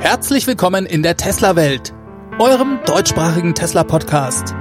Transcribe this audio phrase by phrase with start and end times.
[0.00, 1.92] Herzlich willkommen in der Tesla-Welt,
[2.38, 4.54] eurem deutschsprachigen Tesla-Podcast.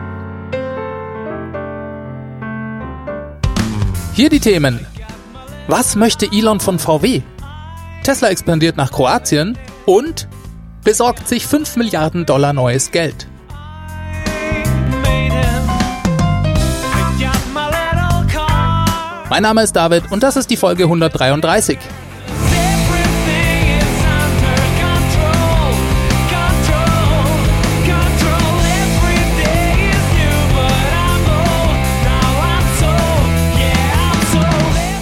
[4.14, 4.86] Hier die Themen.
[5.70, 7.22] Was möchte Elon von VW?
[8.04, 10.28] Tesla expandiert nach Kroatien und
[10.84, 13.26] besorgt sich 5 Milliarden Dollar neues Geld.
[19.30, 21.80] Mein Name ist David und das ist die Folge 133.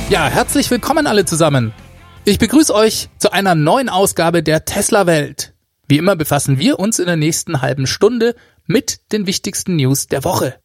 [0.10, 1.74] Ja, herzlich willkommen alle zusammen.
[2.24, 5.54] Ich begrüße euch zu einer neuen Ausgabe der Tesla Welt.
[5.90, 8.34] Wie immer befassen wir uns in der nächsten halben Stunde
[8.66, 10.56] mit den wichtigsten News der Woche.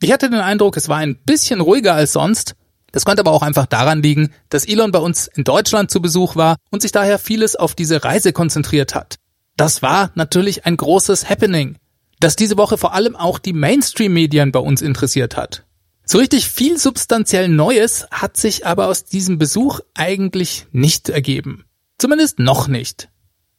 [0.00, 2.56] Ich hatte den Eindruck, es war ein bisschen ruhiger als sonst.
[2.90, 6.34] Das könnte aber auch einfach daran liegen, dass Elon bei uns in Deutschland zu Besuch
[6.34, 9.14] war und sich daher vieles auf diese Reise konzentriert hat.
[9.56, 11.76] Das war natürlich ein großes Happening,
[12.18, 15.62] das diese Woche vor allem auch die Mainstream-Medien bei uns interessiert hat.
[16.04, 21.64] So richtig viel substanziell Neues hat sich aber aus diesem Besuch eigentlich nicht ergeben.
[21.98, 23.08] Zumindest noch nicht.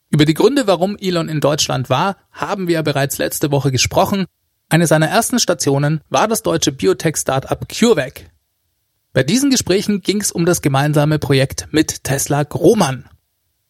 [0.09, 4.25] Über die Gründe, warum Elon in Deutschland war, haben wir bereits letzte Woche gesprochen.
[4.69, 8.29] Eine seiner ersten Stationen war das deutsche Biotech-Startup CureVac.
[9.13, 13.09] Bei diesen Gesprächen ging es um das gemeinsame Projekt mit Tesla Grohmann.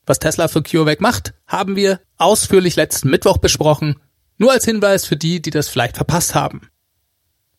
[0.05, 3.99] Was Tesla für CureVac macht, haben wir ausführlich letzten Mittwoch besprochen.
[4.37, 6.69] Nur als Hinweis für die, die das vielleicht verpasst haben.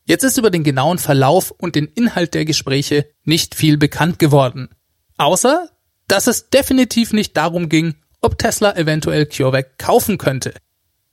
[0.06, 4.68] Jetzt ist über den genauen Verlauf und den Inhalt der Gespräche nicht viel bekannt geworden.
[5.16, 5.70] Außer,
[6.08, 10.52] dass es definitiv nicht darum ging, ob Tesla eventuell CureVac kaufen könnte.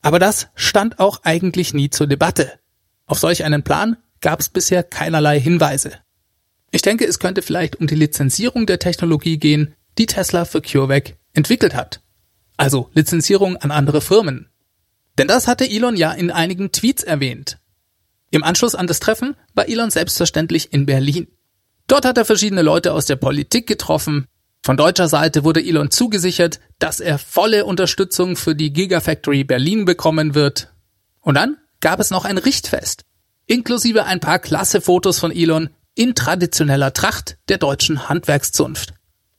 [0.02, 2.59] Aber das stand auch eigentlich nie zur Debatte.
[3.06, 5.94] Auf solch einen Plan gab es bisher keinerlei Hinweise.
[6.72, 11.16] Ich denke, es könnte vielleicht um die Lizenzierung der Technologie gehen, die Tesla für CureVac
[11.33, 12.02] entwickelt hat.
[12.58, 14.50] Also Lizenzierung an andere Firmen.
[15.17, 17.61] Denn das hatte Elon ja in einigen Tweets erwähnt.
[18.31, 21.27] Im Anschluss an das Treffen war Elon selbstverständlich in Berlin.
[21.87, 24.25] Dort hat er verschiedene Leute aus der Politik getroffen.
[24.64, 30.33] Von deutscher Seite wurde Elon zugesichert, dass er volle Unterstützung für die Gigafactory Berlin bekommen
[30.33, 30.71] wird.
[31.20, 33.03] Und dann gab es noch ein Richtfest,
[33.47, 38.93] inklusive ein paar klasse Fotos von Elon in traditioneller Tracht der deutschen Handwerkszunft.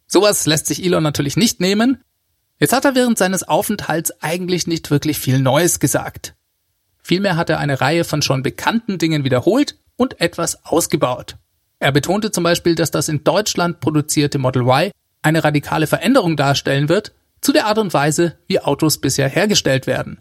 [0.07, 2.03] Sowas lässt sich Elon natürlich nicht nehmen.
[2.59, 6.35] Jetzt hat er während seines Aufenthalts eigentlich nicht wirklich viel Neues gesagt.
[7.03, 11.37] Vielmehr hat er eine Reihe von schon bekannten Dingen wiederholt und etwas ausgebaut.
[11.79, 14.91] Er betonte zum Beispiel, dass das in Deutschland produzierte Model Y
[15.21, 20.21] eine radikale Veränderung darstellen wird zu der Art und Weise, wie Autos bisher hergestellt werden.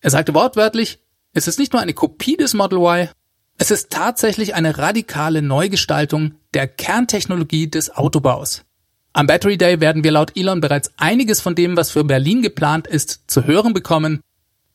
[0.00, 0.98] Er sagte wortwörtlich,
[1.32, 3.08] es ist nicht nur eine Kopie des Model Y,
[3.56, 8.64] es ist tatsächlich eine radikale Neugestaltung der Kerntechnologie des Autobaus.
[9.12, 12.86] Am Battery Day werden wir laut Elon bereits einiges von dem, was für Berlin geplant
[12.86, 14.20] ist, zu hören bekommen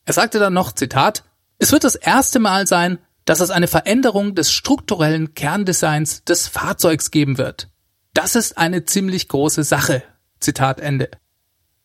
[0.06, 1.24] er sagte dann noch, Zitat,
[1.58, 7.12] es wird das erste Mal sein, dass es eine Veränderung des strukturellen Kerndesigns des Fahrzeugs
[7.12, 7.70] geben wird.
[8.14, 10.04] Das ist eine ziemlich große Sache.
[10.40, 11.10] Zitat Ende.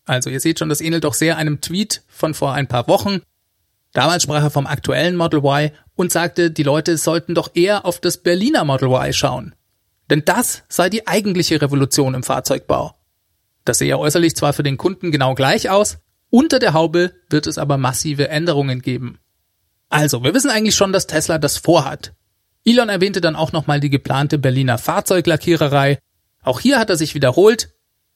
[0.05, 3.23] Also ihr seht schon, das ähnelt doch sehr einem Tweet von vor ein paar Wochen.
[3.93, 8.01] Damals sprach er vom aktuellen Model Y und sagte, die Leute sollten doch eher auf
[8.01, 9.55] das Berliner Model Y schauen.
[10.11, 12.95] Denn das sei die eigentliche Revolution im Fahrzeugbau.
[13.65, 15.99] Das sehe äußerlich zwar für den Kunden genau gleich aus,
[16.31, 19.19] unter der Haube wird es aber massive Änderungen geben.
[19.89, 22.15] Also, wir wissen eigentlich schon, dass Tesla das vorhat.
[22.65, 25.99] Elon erwähnte dann auch nochmal die geplante Berliner Fahrzeuglackiererei.
[26.43, 27.71] Auch hier hat er sich wiederholt.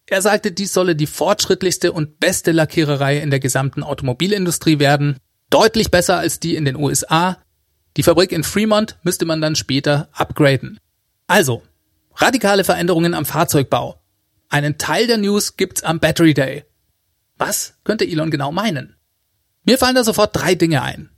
[0.06, 5.16] Er sagte, dies solle die fortschrittlichste und beste Lackiererei in der gesamten Automobilindustrie werden.
[5.50, 7.38] Deutlich besser als die in den USA.
[7.96, 10.78] Die Fabrik in Fremont müsste man dann später upgraden.
[11.26, 11.62] Also,
[12.16, 14.00] radikale Veränderungen am Fahrzeugbau.
[14.50, 16.64] Einen Teil der News gibt's am Battery Day.
[17.36, 18.96] Was könnte Elon genau meinen?
[19.64, 21.10] Mir fallen da sofort drei Dinge ein.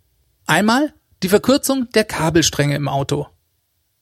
[0.47, 3.27] Einmal die Verkürzung der Kabelstränge im Auto.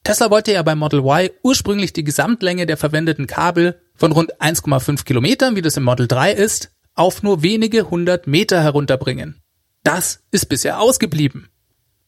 [0.04, 5.04] Tesla wollte ja beim Model Y ursprünglich die Gesamtlänge der verwendeten Kabel von rund 1,5
[5.04, 9.40] Kilometern, wie das im Model 3 ist, auf nur wenige hundert Meter herunterbringen.
[9.82, 11.48] Das ist bisher ausgeblieben.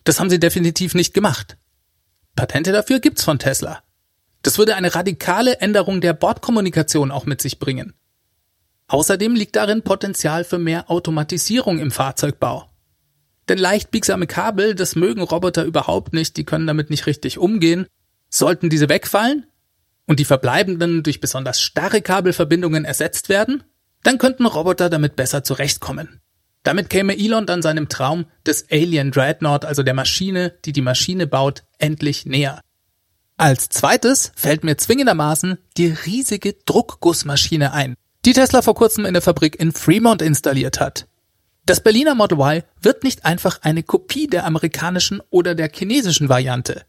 [0.05, 1.57] Das haben sie definitiv nicht gemacht.
[2.37, 3.83] Patente dafür gibt's von Tesla.
[4.43, 7.95] Das würde eine radikale Änderung der Bordkommunikation auch mit sich bringen.
[8.89, 12.71] Außerdem liegt darin Potenzial für mehr Automatisierung im Fahrzeugbau.
[13.49, 17.87] Denn leicht biegsame Kabel, das mögen Roboter überhaupt nicht, die können damit nicht richtig umgehen.
[18.29, 19.47] Sollten diese wegfallen
[20.07, 23.65] und die verbleibenden durch besonders starre Kabelverbindungen ersetzt werden,
[24.03, 26.21] dann könnten Roboter damit besser zurechtkommen.
[26.63, 31.29] Damit käme Elon dann seinem Traum des Alien Dreadnought, also der Maschine, die die Maschine
[31.29, 32.61] baut, endlich näher.
[33.37, 37.95] Als zweites fällt mir zwingendermaßen die riesige Druckgussmaschine ein,
[38.27, 41.07] die Tesla vor kurzem in der Fabrik in Fremont installiert hat.
[41.65, 46.85] Das Berliner Model Y wird nicht einfach eine Kopie der amerikanischen oder der chinesischen Variante.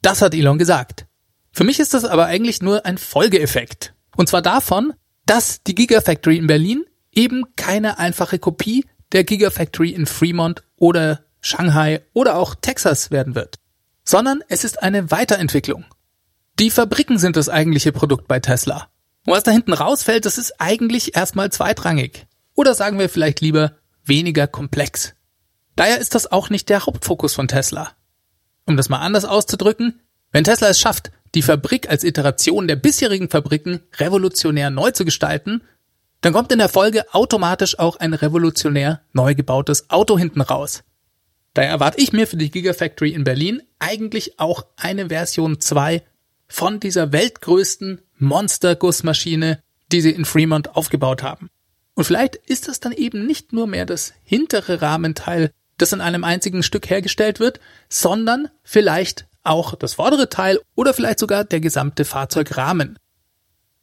[0.00, 1.06] Das hat Elon gesagt.
[1.52, 3.94] Für mich ist das aber eigentlich nur ein Folgeeffekt.
[4.16, 4.92] Und zwar davon,
[5.26, 12.02] dass die Gigafactory in Berlin eben keine einfache Kopie der Gigafactory in Fremont oder Shanghai
[12.12, 13.56] oder auch Texas werden wird,
[14.04, 15.84] sondern es ist eine Weiterentwicklung.
[16.60, 18.89] Die Fabriken sind das eigentliche Produkt bei Tesla.
[19.26, 22.26] Und was da hinten rausfällt, das ist eigentlich erstmal zweitrangig.
[22.54, 23.72] Oder sagen wir vielleicht lieber
[24.04, 25.14] weniger komplex.
[25.76, 27.92] Daher ist das auch nicht der Hauptfokus von Tesla.
[28.66, 30.00] Um das mal anders auszudrücken,
[30.32, 35.62] wenn Tesla es schafft, die Fabrik als Iteration der bisherigen Fabriken revolutionär neu zu gestalten,
[36.20, 40.82] dann kommt in der Folge automatisch auch ein revolutionär neu gebautes Auto hinten raus.
[41.54, 46.02] Daher erwarte ich mir für die Gigafactory in Berlin eigentlich auch eine Version 2
[46.50, 49.62] von dieser weltgrößten Monster-Gussmaschine,
[49.92, 51.48] die sie in Fremont aufgebaut haben.
[51.94, 56.24] Und vielleicht ist das dann eben nicht nur mehr das hintere Rahmenteil, das in einem
[56.24, 62.04] einzigen Stück hergestellt wird, sondern vielleicht auch das vordere Teil oder vielleicht sogar der gesamte
[62.04, 62.98] Fahrzeugrahmen.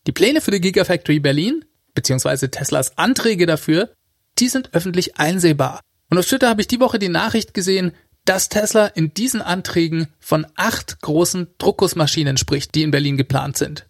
[0.06, 3.94] Die Pläne für die Gigafactory Berlin, beziehungsweise Teslas Anträge dafür,
[4.40, 5.82] die sind öffentlich einsehbar.
[6.10, 7.94] Und auf Twitter habe ich die Woche die Nachricht gesehen,
[8.28, 13.88] dass Tesla in diesen Anträgen von acht großen Druckgussmaschinen spricht, die in Berlin geplant sind.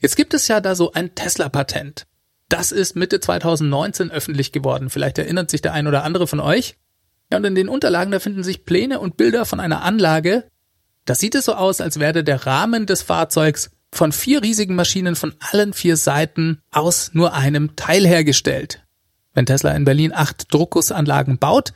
[0.00, 2.06] Jetzt gibt es ja da so ein Tesla-Patent.
[2.48, 4.90] Das ist Mitte 2019 öffentlich geworden.
[4.90, 6.76] Vielleicht erinnert sich der ein oder andere von euch.
[7.30, 10.44] Ja, und in den Unterlagen, da finden sich Pläne und Bilder von einer Anlage.
[11.04, 15.14] Da sieht es so aus, als werde der Rahmen des Fahrzeugs von vier riesigen Maschinen
[15.14, 18.84] von allen vier Seiten aus nur einem Teil hergestellt.
[19.32, 21.72] Wenn Tesla in Berlin acht Druckgussanlagen baut,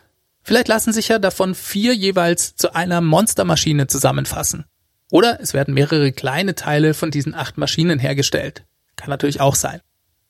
[0.50, 4.64] vielleicht lassen sich ja davon vier jeweils zu einer Monstermaschine zusammenfassen.
[5.12, 8.64] Oder es werden mehrere kleine Teile von diesen acht Maschinen hergestellt.
[8.96, 9.80] Kann natürlich auch sein.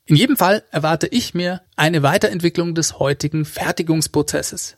[0.05, 4.77] In jedem Fall erwarte ich mir eine Weiterentwicklung des heutigen Fertigungsprozesses.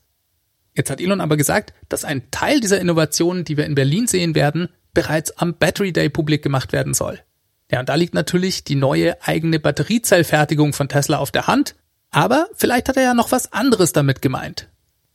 [0.74, 4.36] Jetzt hat Elon aber gesagt, dass ein Teil dieser Innovationen, die wir in Berlin sehen
[4.36, 7.18] werden, bereits am Battery Day publik gemacht werden soll.
[7.68, 11.74] Ja, und da liegt natürlich die neue eigene Batteriezellfertigung von Tesla auf der Hand,
[12.12, 14.68] aber vielleicht hat er ja noch was anderes damit gemeint.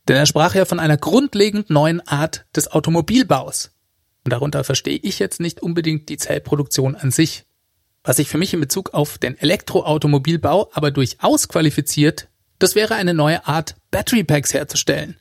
[0.08, 3.72] Denn er sprach ja von einer grundlegend neuen Art des Automobilbaus.
[4.24, 7.44] Und darunter verstehe ich jetzt nicht unbedingt die Zellproduktion an sich.
[8.04, 12.28] Was sich für mich in Bezug auf den Elektroautomobilbau aber durchaus qualifiziert,
[12.58, 15.18] das wäre eine neue Art Battery Packs herzustellen.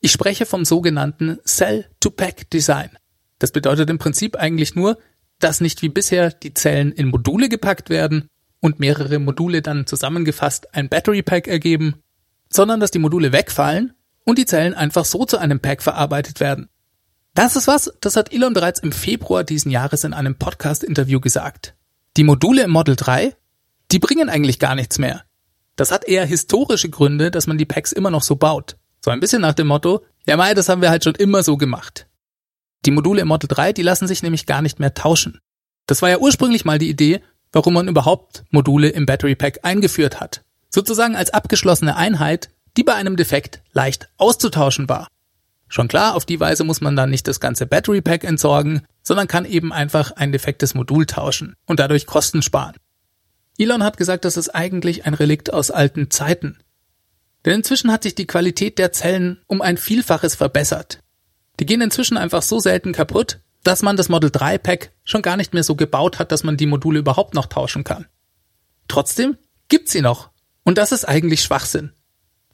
[0.00, 2.98] Ich spreche vom sogenannten Cell-to-Pack-Design.
[3.38, 4.98] Das bedeutet im Prinzip eigentlich nur,
[5.38, 8.28] dass nicht wie bisher die Zellen in Module gepackt werden
[8.60, 12.02] und mehrere Module dann zusammengefasst ein Battery Pack ergeben,
[12.48, 13.95] sondern dass die Module wegfallen
[14.26, 16.68] und die Zellen einfach so zu einem Pack verarbeitet werden.
[17.34, 21.74] Das ist was, das hat Elon bereits im Februar diesen Jahres in einem Podcast-Interview gesagt.
[22.16, 23.34] Die Module im Model 3,
[23.92, 25.22] die bringen eigentlich gar nichts mehr.
[25.76, 28.76] Das hat eher historische Gründe, dass man die Packs immer noch so baut.
[29.04, 31.56] So ein bisschen nach dem Motto, ja mei, das haben wir halt schon immer so
[31.56, 32.08] gemacht.
[32.84, 35.38] Die Module im Model 3, die lassen sich nämlich gar nicht mehr tauschen.
[35.86, 37.20] Das war ja ursprünglich mal die Idee,
[37.52, 40.42] warum man überhaupt Module im Battery Pack eingeführt hat.
[40.70, 45.08] Sozusagen als abgeschlossene Einheit, die bei einem Defekt leicht auszutauschen war.
[45.68, 49.26] Schon klar, auf die Weise muss man dann nicht das ganze Battery Pack entsorgen, sondern
[49.26, 52.76] kann eben einfach ein defektes Modul tauschen und dadurch Kosten sparen.
[53.58, 56.58] Elon hat gesagt, das ist eigentlich ein Relikt aus alten Zeiten.
[57.44, 61.00] Denn inzwischen hat sich die Qualität der Zellen um ein Vielfaches verbessert.
[61.58, 65.36] Die gehen inzwischen einfach so selten kaputt, dass man das Model 3 Pack schon gar
[65.36, 68.06] nicht mehr so gebaut hat, dass man die Module überhaupt noch tauschen kann.
[68.88, 69.36] Trotzdem
[69.68, 70.30] gibt's sie noch.
[70.64, 71.92] Und das ist eigentlich Schwachsinn.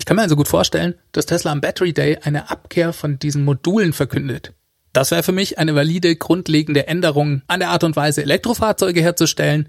[0.03, 3.45] Ich kann mir also gut vorstellen, dass Tesla am Battery Day eine Abkehr von diesen
[3.45, 4.53] Modulen verkündet.
[4.93, 9.69] Das wäre für mich eine valide, grundlegende Änderung an der Art und Weise, Elektrofahrzeuge herzustellen.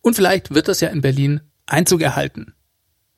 [0.00, 2.54] Und vielleicht wird das ja in Berlin Einzug erhalten.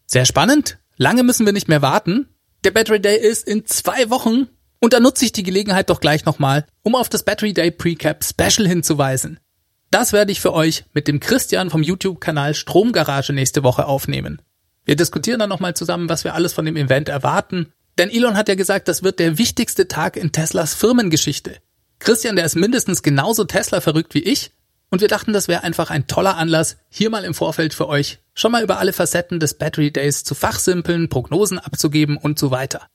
[0.06, 0.78] Sehr spannend.
[0.96, 2.30] Lange müssen wir nicht mehr warten.
[2.64, 4.48] Der Battery Day ist in zwei Wochen.
[4.80, 8.24] Und da nutze ich die Gelegenheit doch gleich nochmal, um auf das Battery Day Precap
[8.24, 9.38] Special hinzuweisen.
[9.92, 14.42] Das werde ich für euch mit dem Christian vom YouTube-Kanal Stromgarage nächste Woche aufnehmen.
[14.86, 17.72] Wir diskutieren dann nochmal zusammen, was wir alles von dem Event erwarten.
[17.98, 21.56] Denn Elon hat ja gesagt, das wird der wichtigste Tag in Teslas Firmengeschichte.
[21.98, 24.52] Christian, der ist mindestens genauso Tesla verrückt wie ich.
[24.88, 28.20] Und wir dachten, das wäre einfach ein toller Anlass, hier mal im Vorfeld für euch
[28.34, 32.86] schon mal über alle Facetten des Battery Days zu fachsimpeln, Prognosen abzugeben und so weiter.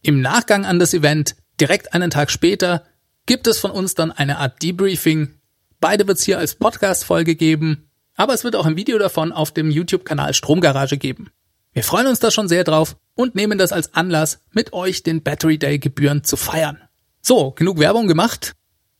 [0.00, 2.84] Im Nachgang an das Event, direkt einen Tag später,
[3.26, 5.34] gibt es von uns dann eine Art Debriefing.
[5.80, 9.50] Beide wird es hier als Podcast-Folge geben aber es wird auch ein Video davon auf
[9.50, 11.30] dem YouTube-Kanal Stromgarage geben.
[11.72, 15.22] Wir freuen uns da schon sehr drauf und nehmen das als Anlass, mit euch den
[15.22, 16.78] Battery Day gebührend zu feiern.
[17.20, 18.52] So, genug Werbung gemacht.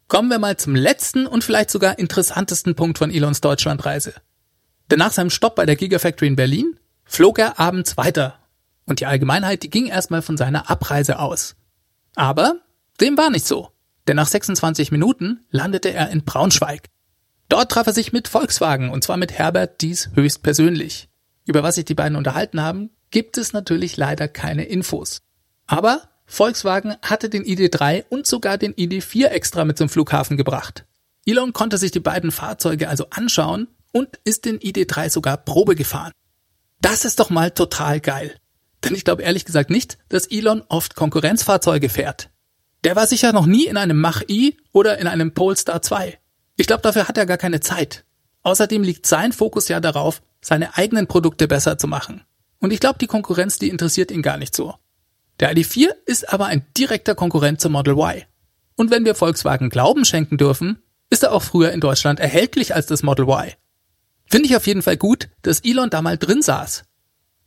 [0.08, 4.14] Kommen wir mal zum letzten und vielleicht sogar interessantesten Punkt von Elons Deutschlandreise.
[4.90, 8.38] Denn nach seinem Stopp bei der Gigafactory in Berlin flog er abends weiter.
[8.86, 11.56] Und die Allgemeinheit, die ging erstmal von seiner Abreise aus.
[12.16, 12.56] Aber
[13.00, 13.70] dem war nicht so.
[14.06, 16.90] Denn nach 26 Minuten landete er in Braunschweig.
[17.48, 21.08] Dort traf er sich mit Volkswagen und zwar mit Herbert Dies höchstpersönlich.
[21.46, 25.22] Über was sich die beiden unterhalten haben, gibt es natürlich leider keine Infos.
[25.66, 30.84] Aber Volkswagen hatte den ID3 und sogar den ID4 extra mit zum Flughafen gebracht.
[31.26, 36.12] Elon konnte sich die beiden Fahrzeuge also anschauen und ist den ID3 sogar Probe gefahren.
[36.80, 38.36] Das ist doch mal total geil.
[38.82, 42.30] Denn ich glaube ehrlich gesagt nicht, dass Elon oft Konkurrenzfahrzeuge fährt.
[42.84, 46.18] Der war sicher noch nie in einem Mach-I oder in einem Polestar 2.
[46.56, 48.04] Ich glaube, dafür hat er gar keine Zeit.
[48.42, 52.22] Außerdem liegt sein Fokus ja darauf, seine eigenen Produkte besser zu machen.
[52.60, 54.74] Und ich glaube, die Konkurrenz, die interessiert ihn gar nicht so.
[55.40, 58.22] Der ID4 ist aber ein direkter Konkurrent zum Model Y.
[58.76, 62.86] Und wenn wir Volkswagen Glauben schenken dürfen, ist er auch früher in Deutschland erhältlich als
[62.86, 63.52] das Model Y.
[64.26, 66.84] Finde ich auf jeden Fall gut, dass Elon da mal drin saß.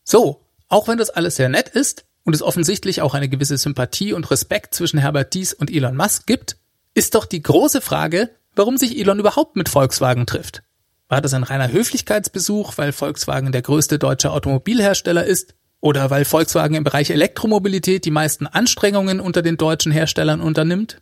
[0.03, 4.13] So, auch wenn das alles sehr nett ist und es offensichtlich auch eine gewisse Sympathie
[4.13, 6.57] und Respekt zwischen Herbert Dies und Elon Musk gibt,
[6.93, 10.63] ist doch die große Frage, warum sich Elon überhaupt mit Volkswagen trifft.
[11.07, 15.55] War das ein reiner Höflichkeitsbesuch, weil Volkswagen der größte deutsche Automobilhersteller ist?
[15.79, 21.01] Oder weil Volkswagen im Bereich Elektromobilität die meisten Anstrengungen unter den deutschen Herstellern unternimmt?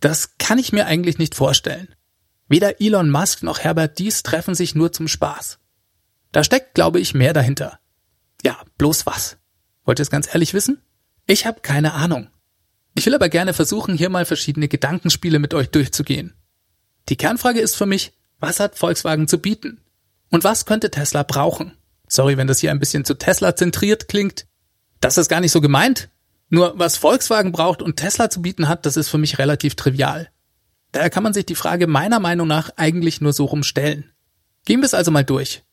[0.00, 1.94] Das kann ich mir eigentlich nicht vorstellen.
[2.48, 5.60] Weder Elon Musk noch Herbert Dies treffen sich nur zum Spaß.
[6.32, 7.78] Da steckt, glaube ich, mehr dahinter.
[8.44, 9.38] Ja, bloß was?
[9.84, 10.82] Wollt ihr es ganz ehrlich wissen?
[11.26, 12.28] Ich habe keine Ahnung.
[12.94, 16.34] Ich will aber gerne versuchen, hier mal verschiedene Gedankenspiele mit euch durchzugehen.
[17.12, 19.82] Die Kernfrage ist für mich, was hat Volkswagen zu bieten?
[20.30, 21.76] Und was könnte Tesla brauchen?
[22.08, 24.46] Sorry, wenn das hier ein bisschen zu Tesla zentriert klingt.
[24.98, 26.08] Das ist gar nicht so gemeint.
[26.48, 30.30] Nur was Volkswagen braucht und Tesla zu bieten hat, das ist für mich relativ trivial.
[30.92, 34.10] Daher kann man sich die Frage meiner Meinung nach eigentlich nur so rumstellen.
[34.64, 35.64] Gehen wir es also mal durch.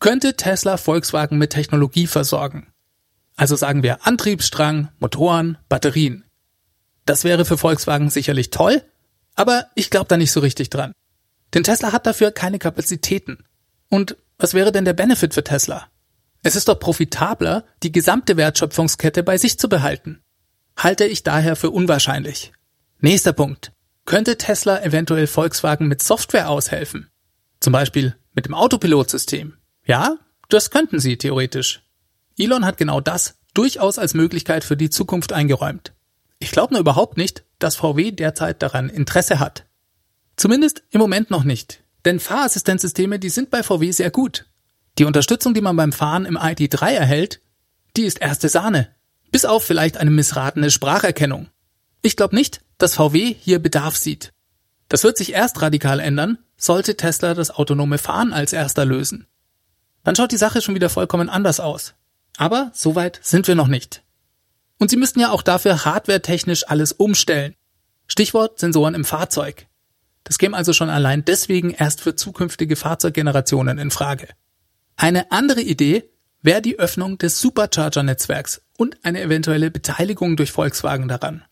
[0.00, 2.66] Könnte Tesla Volkswagen mit Technologie versorgen?
[3.36, 6.24] Also sagen wir Antriebsstrang, Motoren, Batterien.
[7.06, 8.82] Das wäre für Volkswagen sicherlich toll,
[9.34, 10.92] aber ich glaube da nicht so richtig dran.
[11.54, 13.44] Denn Tesla hat dafür keine Kapazitäten.
[13.88, 15.88] Und was wäre denn der Benefit für Tesla?
[16.42, 20.22] Es ist doch profitabler, die gesamte Wertschöpfungskette bei sich zu behalten.
[20.76, 22.52] Halte ich daher für unwahrscheinlich.
[23.00, 23.72] Nächster Punkt.
[24.06, 27.10] Könnte Tesla eventuell Volkswagen mit Software aushelfen?
[27.60, 29.54] Zum Beispiel mit dem Autopilotsystem.
[29.84, 30.16] Ja,
[30.48, 31.82] das könnten sie theoretisch.
[32.38, 35.92] Elon hat genau das durchaus als Möglichkeit für die Zukunft eingeräumt.
[36.40, 39.66] Ich glaube nur überhaupt nicht, dass VW derzeit daran Interesse hat.
[40.36, 41.84] Zumindest im Moment noch nicht.
[42.04, 44.46] Denn Fahrassistenzsysteme, die sind bei VW sehr gut.
[44.98, 47.40] Die Unterstützung, die man beim Fahren im ID3 erhält,
[47.96, 48.88] die ist erste Sahne.
[49.30, 51.48] Bis auf vielleicht eine missratene Spracherkennung.
[52.02, 54.32] Ich glaube nicht, dass VW hier Bedarf sieht.
[54.88, 59.26] Das wird sich erst radikal ändern, sollte Tesla das autonome Fahren als erster lösen.
[60.04, 61.94] Dann schaut die Sache schon wieder vollkommen anders aus.
[62.38, 64.02] Aber so weit sind wir noch nicht.
[64.80, 67.54] Und sie müssten ja auch dafür hardwaretechnisch alles umstellen.
[68.08, 69.66] Stichwort Sensoren im Fahrzeug.
[70.24, 74.28] Das käme also schon allein deswegen erst für zukünftige Fahrzeuggenerationen in Frage.
[74.96, 76.10] Eine andere Idee
[76.42, 81.44] wäre die Öffnung des Supercharger-Netzwerks und eine eventuelle Beteiligung durch Volkswagen daran.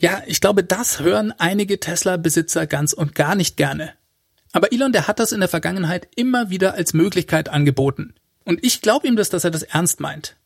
[0.00, 3.92] Ja, ich glaube, das hören einige Tesla-Besitzer ganz und gar nicht gerne.
[4.52, 8.14] Aber Elon, der hat das in der Vergangenheit immer wieder als Möglichkeit angeboten.
[8.44, 10.36] Und ich glaube ihm das, dass er das ernst meint.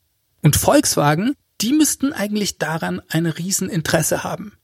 [0.43, 4.59] Und Volkswagen, die müssten eigentlich daran ein Rieseninteresse haben.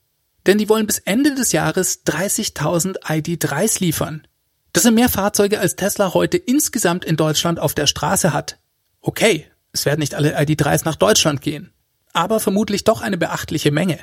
[0.46, 4.26] Denn die wollen bis Ende des Jahres 30.000 ID3s liefern.
[4.72, 8.58] Das sind mehr Fahrzeuge, als Tesla heute insgesamt in Deutschland auf der Straße hat.
[9.00, 11.72] Okay, es werden nicht alle ID3s nach Deutschland gehen.
[12.12, 13.98] Aber vermutlich doch eine beachtliche Menge.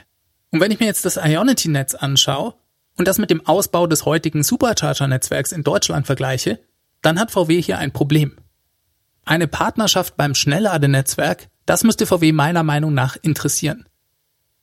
[0.51, 2.55] Und wenn ich mir jetzt das Ionity-Netz anschaue
[2.95, 6.59] und das mit dem Ausbau des heutigen Supercharger-Netzwerks in Deutschland vergleiche,
[7.01, 8.37] dann hat VW hier ein Problem.
[9.25, 13.85] Eine Partnerschaft beim Schnellladenetzwerk, das müsste VW meiner Meinung nach interessieren.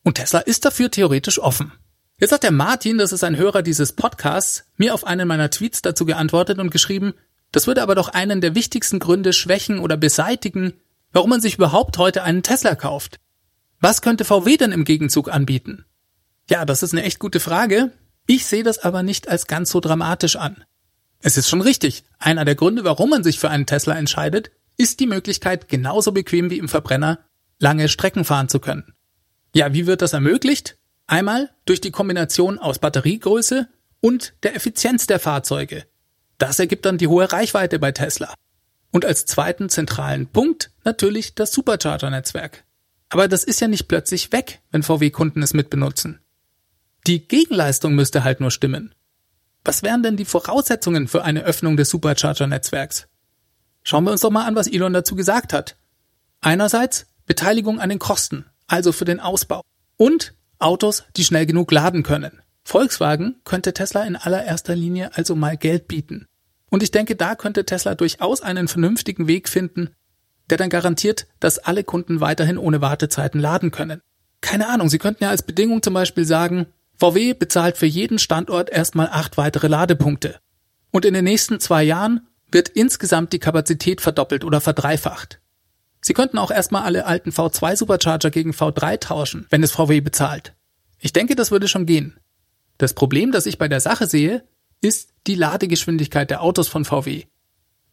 [0.03, 1.73] Und Tesla ist dafür theoretisch offen.
[2.19, 5.83] Jetzt hat der Martin, das ist ein Hörer dieses Podcasts, mir auf einen meiner Tweets
[5.83, 7.15] dazu geantwortet und geschrieben,
[7.53, 10.73] das würde aber doch einen der wichtigsten Gründe schwächen oder beseitigen,
[11.13, 13.21] warum man sich überhaupt heute einen Tesla kauft.
[13.81, 15.85] Was könnte VW denn im Gegenzug anbieten?
[16.49, 17.93] Ja, das ist eine echt gute Frage.
[18.27, 20.65] Ich sehe das aber nicht als ganz so dramatisch an.
[21.21, 22.05] Es ist schon richtig.
[22.19, 26.51] Einer der Gründe, warum man sich für einen Tesla entscheidet, ist die Möglichkeit, genauso bequem
[26.51, 27.21] wie im Verbrenner
[27.59, 28.95] lange Strecken fahren zu können.
[29.55, 30.77] Ja, wie wird das ermöglicht?
[31.07, 33.69] Einmal durch die Kombination aus Batteriegröße
[34.01, 35.87] und der Effizienz der Fahrzeuge.
[36.39, 38.35] Das ergibt dann die hohe Reichweite bei Tesla.
[38.91, 42.65] Und als zweiten zentralen Punkt natürlich das Supercharger-Netzwerk.
[43.09, 46.21] Aber das ist ja nicht plötzlich weg, wenn VW-Kunden es mitbenutzen.
[47.07, 48.95] Die Gegenleistung müsste halt nur stimmen.
[49.65, 53.09] Was wären denn die Voraussetzungen für eine Öffnung des Supercharger-Netzwerks?
[53.85, 55.77] Schauen wir uns doch mal an, was Elon dazu gesagt hat.
[56.41, 59.61] Einerseits Beteiligung an den Kosten, also für den Ausbau.
[59.97, 62.41] Und Autos, die schnell genug laden können.
[62.65, 66.27] Volkswagen könnte Tesla in allererster Linie also mal Geld bieten.
[66.71, 69.91] Und ich denke, da könnte Tesla durchaus einen vernünftigen Weg finden,
[70.49, 74.01] der dann garantiert, dass alle Kunden weiterhin ohne Wartezeiten laden können.
[74.41, 78.71] Keine Ahnung, Sie könnten ja als Bedingung zum Beispiel sagen, VW bezahlt für jeden Standort
[78.71, 80.39] erstmal acht weitere Ladepunkte.
[80.91, 85.41] Und in den nächsten zwei Jahren wird insgesamt die Kapazität verdoppelt oder verdreifacht.
[86.01, 90.55] Sie könnten auch erstmal alle alten V2 Supercharger gegen V3 tauschen, wenn es VW bezahlt.
[90.99, 92.19] Ich denke, das würde schon gehen.
[92.79, 94.47] Das Problem, das ich bei der Sache sehe,
[94.81, 97.25] ist die Ladegeschwindigkeit der Autos von VW.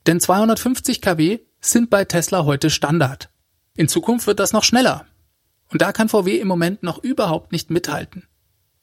[0.07, 3.29] Denn 250 kW sind bei Tesla heute Standard.
[3.75, 5.05] In Zukunft wird das noch schneller.
[5.69, 8.27] Und da kann VW im Moment noch überhaupt nicht mithalten.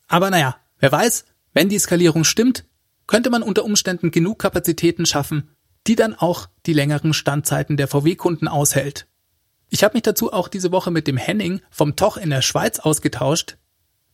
[0.06, 2.64] Aber naja, wer weiß, wenn die Skalierung stimmt,
[3.06, 5.50] könnte man unter Umständen genug Kapazitäten schaffen,
[5.88, 9.06] die dann auch die längeren Standzeiten der VW-Kunden aushält.
[9.70, 12.78] Ich habe mich dazu auch diese Woche mit dem Henning vom Toch in der Schweiz
[12.78, 13.56] ausgetauscht.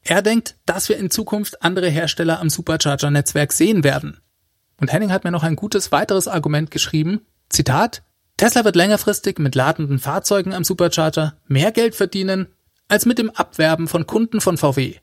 [0.02, 4.20] Er denkt, dass wir in Zukunft andere Hersteller am Supercharger-Netzwerk sehen werden.
[4.80, 7.22] Und Henning hat mir noch ein gutes weiteres Argument geschrieben.
[7.48, 8.02] Zitat,
[8.36, 12.48] Tesla wird längerfristig mit ladenden Fahrzeugen am Supercharger mehr Geld verdienen
[12.88, 14.96] als mit dem Abwerben von Kunden von VW.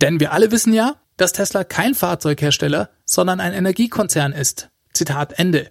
[0.00, 4.70] Denn wir alle wissen ja, dass Tesla kein Fahrzeughersteller, sondern ein Energiekonzern ist.
[4.92, 5.70] Zitat Ende.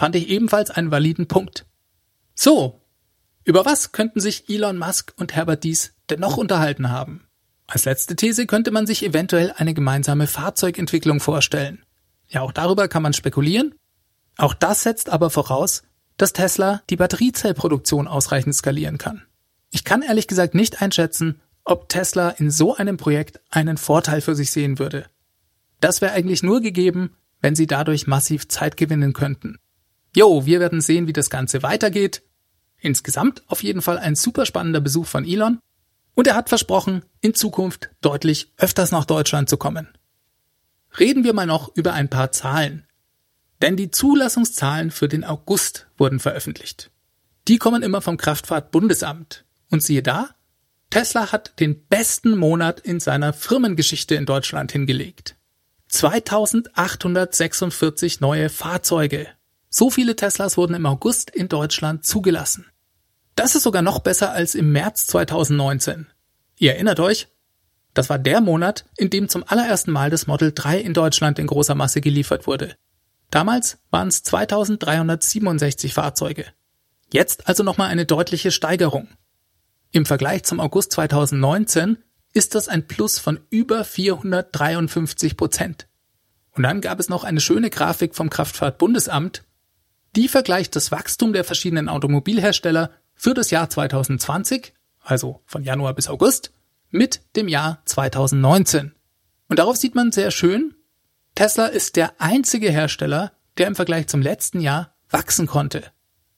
[0.00, 1.66] Fand ich ebenfalls einen validen Punkt.
[2.34, 2.80] So,
[3.44, 7.26] über was könnten sich Elon Musk und Herbert Dies denn noch unterhalten haben?
[7.66, 11.84] Als letzte These könnte man sich eventuell eine gemeinsame Fahrzeugentwicklung vorstellen.
[12.28, 13.74] Ja, auch darüber kann man spekulieren.
[14.38, 15.82] Auch das setzt aber voraus,
[16.16, 19.26] dass Tesla die Batteriezellproduktion ausreichend skalieren kann.
[19.70, 24.34] Ich kann ehrlich gesagt nicht einschätzen, ob Tesla in so einem Projekt einen Vorteil für
[24.34, 25.04] sich sehen würde.
[25.78, 29.58] Das wäre eigentlich nur gegeben, wenn sie dadurch massiv Zeit gewinnen könnten.
[30.14, 32.22] Jo, wir werden sehen, wie das Ganze weitergeht.
[32.78, 35.60] Insgesamt auf jeden Fall ein super spannender Besuch von Elon.
[36.14, 39.88] Und er hat versprochen, in Zukunft deutlich öfters nach Deutschland zu kommen.
[40.98, 42.86] Reden wir mal noch über ein paar Zahlen.
[43.62, 46.90] Denn die Zulassungszahlen für den August wurden veröffentlicht.
[47.46, 49.44] Die kommen immer vom Kraftfahrtbundesamt.
[49.70, 50.30] Und siehe da,
[50.90, 55.36] Tesla hat den besten Monat in seiner Firmengeschichte in Deutschland hingelegt.
[55.88, 59.28] 2846 neue Fahrzeuge.
[59.70, 62.66] So viele Teslas wurden im August in Deutschland zugelassen.
[63.36, 66.08] Das ist sogar noch besser als im März 2019.
[66.56, 67.28] Ihr erinnert euch?
[67.94, 71.46] Das war der Monat, in dem zum allerersten Mal das Model 3 in Deutschland in
[71.46, 72.76] großer Masse geliefert wurde.
[73.30, 76.46] Damals waren es 2367 Fahrzeuge.
[77.12, 79.08] Jetzt also nochmal eine deutliche Steigerung.
[79.92, 81.98] Im Vergleich zum August 2019
[82.32, 85.88] ist das ein Plus von über 453 Prozent.
[86.52, 89.44] Und dann gab es noch eine schöne Grafik vom Kraftfahrtbundesamt,
[90.16, 96.08] die vergleicht das Wachstum der verschiedenen Automobilhersteller für das Jahr 2020, also von Januar bis
[96.08, 96.52] August,
[96.90, 98.94] mit dem Jahr 2019.
[99.48, 100.74] Und darauf sieht man sehr schön,
[101.34, 105.84] Tesla ist der einzige Hersteller, der im Vergleich zum letzten Jahr wachsen konnte.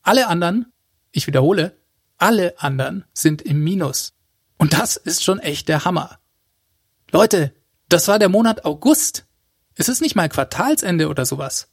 [0.03, 0.73] Alle anderen,
[1.11, 1.77] ich wiederhole,
[2.19, 4.13] alle anderen sind im Minus.
[4.59, 6.19] Und das ist schon echt der Hammer.
[7.11, 7.53] Leute,
[7.89, 9.27] das war der Monat August.
[9.75, 11.72] Es ist nicht mal Quartalsende oder sowas.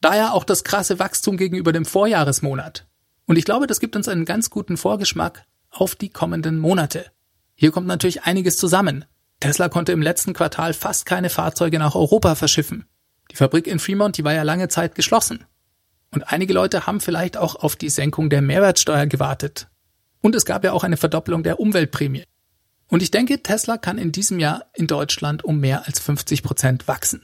[0.00, 2.86] Daher auch das krasse Wachstum gegenüber dem Vorjahresmonat.
[3.26, 7.06] Und ich glaube, das gibt uns einen ganz guten Vorgeschmack auf die kommenden Monate.
[7.54, 9.04] Hier kommt natürlich einiges zusammen.
[9.40, 12.86] Tesla konnte im letzten Quartal fast keine Fahrzeuge nach Europa verschiffen.
[13.30, 15.44] Die Fabrik in Fremont, die war ja lange Zeit geschlossen.
[16.10, 19.68] Und einige Leute haben vielleicht auch auf die Senkung der Mehrwertsteuer gewartet.
[20.20, 22.24] Und es gab ja auch eine Verdoppelung der Umweltprämie.
[22.88, 26.88] Und ich denke, Tesla kann in diesem Jahr in Deutschland um mehr als 50 Prozent
[26.88, 27.20] wachsen.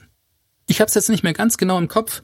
[0.67, 2.21] Ich habe es jetzt nicht mehr ganz genau im Kopf.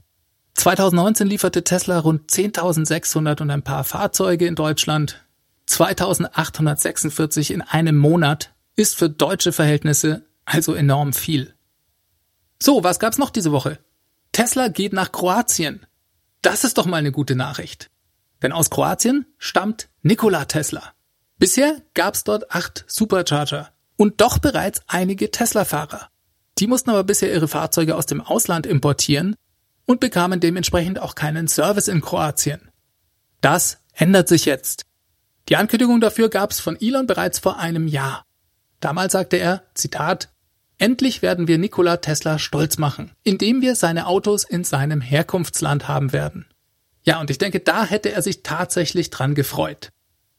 [0.55, 5.25] 2019 lieferte Tesla rund 10.600 und ein paar Fahrzeuge in Deutschland.
[5.67, 11.53] 2.846 in einem Monat ist für deutsche Verhältnisse also enorm viel.
[12.61, 13.79] So, was gab's noch diese Woche?
[14.33, 15.85] Tesla geht nach Kroatien.
[16.41, 17.89] Das ist doch mal eine gute Nachricht.
[18.41, 20.93] Denn aus Kroatien stammt Nikola Tesla.
[21.37, 26.09] Bisher gab's dort acht Supercharger und doch bereits einige Tesla-Fahrer.
[26.59, 29.35] Die mussten aber bisher ihre Fahrzeuge aus dem Ausland importieren
[29.85, 32.69] und bekamen dementsprechend auch keinen Service in Kroatien.
[33.41, 34.85] Das ändert sich jetzt.
[35.49, 38.25] Die Ankündigung dafür gab's von Elon bereits vor einem Jahr.
[38.79, 40.29] Damals sagte er, Zitat,
[40.77, 46.11] Endlich werden wir Nikola Tesla stolz machen, indem wir seine Autos in seinem Herkunftsland haben
[46.11, 46.47] werden.
[47.03, 49.89] Ja, und ich denke, da hätte er sich tatsächlich dran gefreut.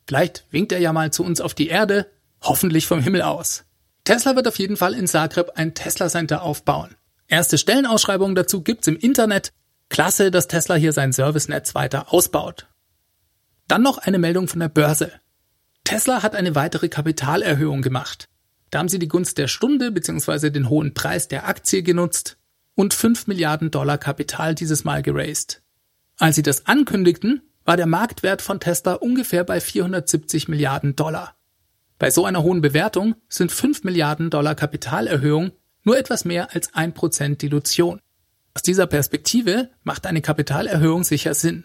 [0.08, 3.64] Vielleicht winkt er ja mal zu uns auf die Erde, hoffentlich vom Himmel aus.
[4.02, 6.96] Tesla wird auf jeden Fall in Zagreb ein Tesla Center aufbauen.
[7.28, 9.52] Erste Stellenausschreibungen dazu gibt's im Internet.
[9.88, 12.68] Klasse, dass Tesla hier sein Servicenetz weiter ausbaut.
[13.68, 15.12] Dann noch eine Meldung von der Börse.
[15.84, 18.28] Tesla hat eine weitere Kapitalerhöhung gemacht.
[18.70, 20.50] Da haben sie die Gunst der Stunde bzw.
[20.50, 22.38] den hohen Preis der Aktie genutzt
[22.74, 25.62] und 5 Milliarden Dollar Kapital dieses Mal geraced.
[26.18, 31.36] Als sie das ankündigten, war der Marktwert von Tesla ungefähr bei 470 Milliarden Dollar.
[31.98, 35.52] Bei so einer hohen Bewertung sind 5 Milliarden Dollar Kapitalerhöhung
[35.84, 38.00] nur etwas mehr als 1% Dilution.
[38.54, 41.64] Aus dieser Perspektive macht eine Kapitalerhöhung sicher Sinn.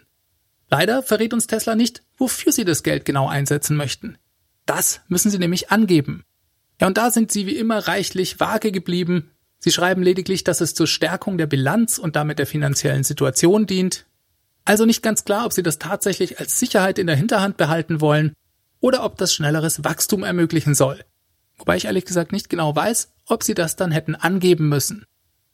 [0.70, 4.18] Leider verrät uns Tesla nicht, wofür sie das Geld genau einsetzen möchten.
[4.66, 6.24] Das müssen sie nämlich angeben.
[6.80, 9.30] Ja, und da sind sie wie immer reichlich vage geblieben.
[9.58, 14.06] Sie schreiben lediglich, dass es zur Stärkung der Bilanz und damit der finanziellen Situation dient.
[14.64, 18.34] Also nicht ganz klar, ob sie das tatsächlich als Sicherheit in der Hinterhand behalten wollen
[18.80, 21.02] oder ob das schnelleres Wachstum ermöglichen soll.
[21.56, 25.06] Wobei ich ehrlich gesagt nicht genau weiß, ob sie das dann hätten angeben müssen.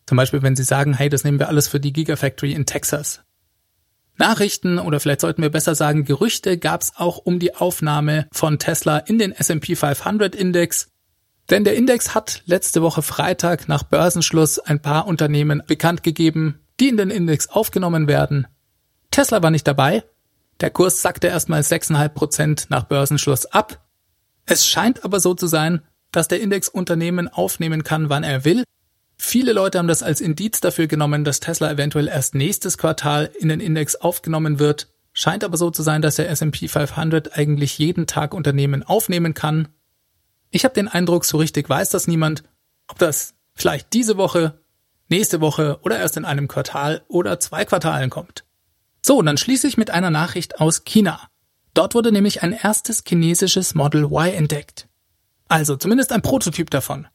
[0.06, 3.22] Zum Beispiel, wenn sie sagen, hey, das nehmen wir alles für die Gigafactory in Texas.
[4.16, 8.58] Nachrichten oder vielleicht sollten wir besser sagen Gerüchte gab es auch um die Aufnahme von
[8.58, 10.90] Tesla in den S&P 500 Index.
[11.50, 16.88] Denn der Index hat letzte Woche Freitag nach Börsenschluss ein paar Unternehmen bekannt gegeben, die
[16.88, 18.46] in den Index aufgenommen werden.
[19.10, 20.04] Tesla war nicht dabei.
[20.60, 23.84] Der Kurs sackte erstmal 6,5 Prozent nach Börsenschluss ab.
[24.46, 25.82] Es scheint aber so zu sein,
[26.16, 28.64] dass der Index Unternehmen aufnehmen kann, wann er will
[29.16, 33.48] Viele Leute haben das als Indiz dafür genommen, dass Tesla eventuell erst nächstes Quartal in
[33.48, 34.88] den Index aufgenommen wird.
[35.12, 39.68] Scheint aber so zu sein, dass der S&P 500 eigentlich jeden Tag Unternehmen aufnehmen kann.
[40.50, 42.42] Ich habe den Eindruck, so richtig weiß das niemand,
[42.88, 44.60] ob das vielleicht diese Woche,
[45.08, 48.44] nächste Woche oder erst in einem Quartal oder zwei Quartalen kommt.
[49.02, 51.20] So, dann schließe ich mit einer Nachricht aus China.
[51.74, 54.88] Dort wurde nämlich ein erstes chinesisches Model Y entdeckt.
[55.48, 57.06] Also zumindest ein Prototyp davon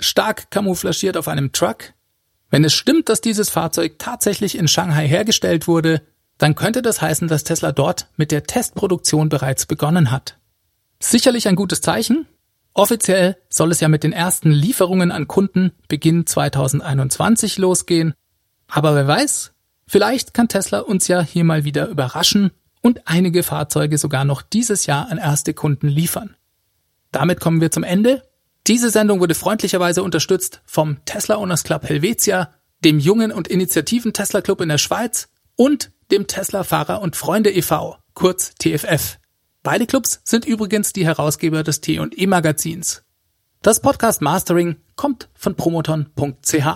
[0.00, 1.94] stark kamouflagiert auf einem Truck.
[2.50, 6.02] Wenn es stimmt, dass dieses Fahrzeug tatsächlich in Shanghai hergestellt wurde,
[6.38, 10.38] dann könnte das heißen, dass Tesla dort mit der Testproduktion bereits begonnen hat.
[11.00, 12.26] Sicherlich ein gutes Zeichen.
[12.74, 18.14] Offiziell soll es ja mit den ersten Lieferungen an Kunden Beginn 2021 losgehen.
[18.68, 19.52] Aber wer weiß,
[19.86, 22.50] vielleicht kann Tesla uns ja hier mal wieder überraschen
[22.82, 26.35] und einige Fahrzeuge sogar noch dieses Jahr an erste Kunden liefern.
[27.16, 28.22] Damit kommen wir zum Ende
[28.66, 32.52] diese Sendung wurde freundlicherweise unterstützt vom Tesla Owners Club Helvetia,
[32.84, 37.52] dem Jungen und Initiativen Tesla Club in der Schweiz und dem Tesla Fahrer und Freunde
[37.52, 39.18] e.V., kurz TFF.
[39.62, 43.04] Beide Clubs sind übrigens die Herausgeber des T&E Magazins.
[43.62, 46.66] Das Podcast Mastering kommt von promoton.ch.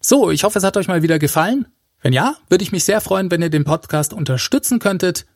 [0.00, 1.66] So, ich hoffe, es hat euch mal wieder gefallen.
[2.00, 5.26] Wenn ja, würde ich mich sehr freuen, wenn ihr den Podcast unterstützen könntet.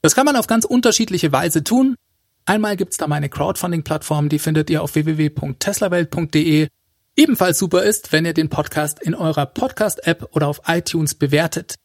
[0.00, 1.94] Das kann man auf ganz unterschiedliche Weise tun.
[2.50, 6.66] Einmal gibt's da meine Crowdfunding-Plattform, die findet ihr auf www.teslawelt.de.
[7.14, 11.76] Ebenfalls super ist, wenn ihr den Podcast in eurer Podcast-App oder auf iTunes bewertet.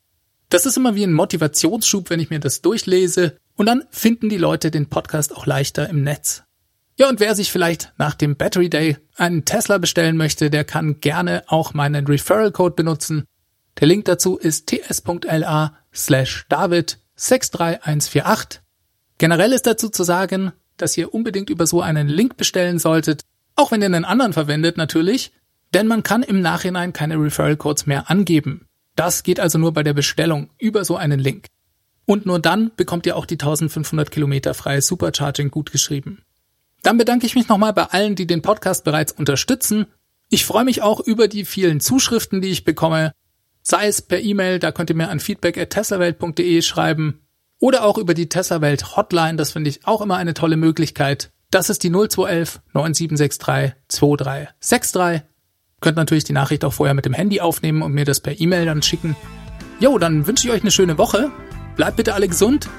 [0.49, 4.39] Das ist immer wie ein Motivationsschub, wenn ich mir das durchlese und dann finden die
[4.39, 6.41] Leute den Podcast auch leichter im Netz.
[6.97, 10.99] Ja, und wer sich vielleicht nach dem Battery Day einen Tesla bestellen möchte, der kann
[10.99, 13.25] gerne auch meinen Referral Code benutzen.
[13.79, 18.64] Der Link dazu ist ts.la slash david 63148.
[19.17, 23.21] Generell ist dazu zu sagen, dass ihr unbedingt über so einen Link bestellen solltet,
[23.55, 25.31] auch wenn ihr einen anderen verwendet natürlich,
[25.73, 28.67] denn man kann im Nachhinein keine Referral Codes mehr angeben.
[28.95, 31.47] Das geht also nur bei der Bestellung über so einen Link.
[32.05, 36.21] Und nur dann bekommt ihr auch die 1500 Kilometer freie Supercharging gut geschrieben.
[36.83, 39.87] Dann bedanke ich mich nochmal bei allen, die den Podcast bereits unterstützen.
[40.29, 43.11] Ich freue mich auch über die vielen Zuschriften, die ich bekomme.
[43.63, 45.73] Sei es per E-Mail, da könnt ihr mir an feedback at
[46.63, 47.24] schreiben
[47.59, 51.31] oder auch über die Tesla Welt Hotline, das finde ich auch immer eine tolle Möglichkeit.
[51.51, 55.21] Das ist die 0211 9763 2363.
[55.81, 58.65] Könnt natürlich die Nachricht auch vorher mit dem Handy aufnehmen und mir das per E-Mail
[58.65, 59.15] dann schicken.
[59.79, 61.31] Jo, dann wünsche ich euch eine schöne Woche.
[61.75, 62.69] Bleibt bitte alle gesund.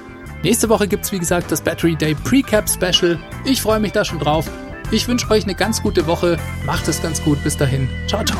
[0.43, 3.19] Nächste Woche gibt's wie gesagt das Battery Day Precap Special.
[3.45, 4.49] Ich freue mich da schon drauf.
[4.91, 6.37] Ich wünsche euch eine ganz gute Woche.
[6.65, 7.43] Macht es ganz gut.
[7.43, 7.89] Bis dahin.
[8.07, 8.39] Ciao, ciao.